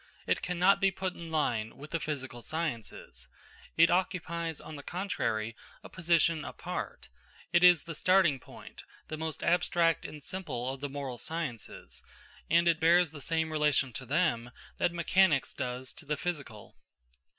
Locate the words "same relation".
13.21-13.93